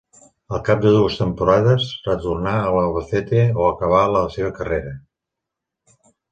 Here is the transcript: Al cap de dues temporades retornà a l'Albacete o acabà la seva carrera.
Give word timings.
Al 0.57 0.61
cap 0.69 0.79
de 0.85 0.93
dues 0.95 1.17
temporades 1.19 1.85
retornà 2.07 2.55
a 2.63 2.73
l'Albacete 2.77 3.45
o 3.61 3.69
acabà 3.69 4.03
la 4.17 4.27
seva 4.39 4.53
carrera. 4.59 4.99